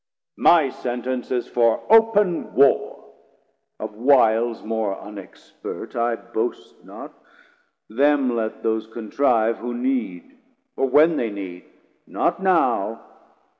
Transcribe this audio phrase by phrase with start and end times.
[0.35, 3.05] 50 My sentence is for open Warr:
[3.79, 7.13] Of Wiles, More unexpert, I boast not:
[7.87, 10.39] them let those Contrive who need,
[10.75, 11.65] or when they need,
[12.07, 13.05] not now.